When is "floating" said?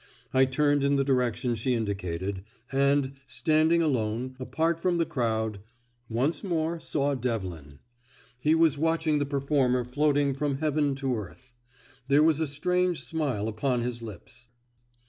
9.85-10.33